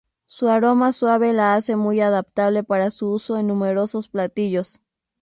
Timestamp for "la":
1.31-1.53